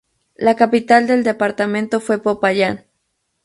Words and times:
La 0.35 0.55
capital 0.55 1.05
del 1.05 1.23
departamento 1.23 1.99
fue 1.99 2.19
Popayán. 2.19 2.85